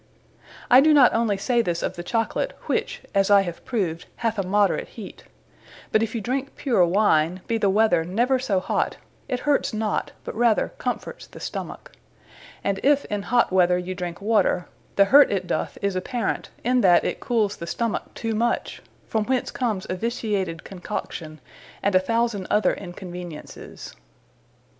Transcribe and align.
I 0.71 0.81
do 0.81 0.95
not 0.95 1.13
onely 1.13 1.37
say 1.37 1.61
this 1.61 1.83
of 1.83 1.95
the 1.95 2.01
Chocolate, 2.01 2.57
which, 2.63 3.03
as 3.13 3.29
I 3.29 3.41
have 3.41 3.63
proved, 3.65 4.07
hath 4.15 4.39
a 4.39 4.43
moderate 4.43 4.87
heate; 4.87 5.25
But 5.91 6.01
if 6.01 6.15
you 6.15 6.21
drinke 6.21 6.55
pure 6.55 6.83
wine, 6.87 7.41
be 7.45 7.59
the 7.59 7.69
weather 7.69 8.03
never 8.03 8.39
so 8.39 8.59
hot, 8.59 8.97
it 9.29 9.41
hurts 9.41 9.75
not, 9.75 10.11
but 10.23 10.33
rather 10.33 10.73
comforts 10.79 11.27
the 11.27 11.39
stomack; 11.39 11.91
and 12.63 12.79
if 12.81 13.05
in 13.11 13.21
hot 13.21 13.51
weather 13.53 13.77
you 13.77 13.93
drinke 13.93 14.21
water, 14.23 14.67
the 14.95 15.05
hurt 15.05 15.31
it 15.31 15.45
doth 15.45 15.77
is 15.83 15.95
apparant, 15.95 16.49
in 16.63 16.81
that 16.81 17.03
it 17.03 17.19
cooles 17.19 17.57
the 17.57 17.67
stomack 17.67 18.11
too 18.15 18.33
much; 18.33 18.81
from 19.05 19.25
whence 19.25 19.51
comes 19.51 19.85
a 19.87 19.93
viciated 19.93 20.63
Concoction, 20.63 21.39
and 21.83 21.93
a 21.93 21.99
thousand 21.99 22.47
other 22.49 22.73
inconveniences. 22.73 23.95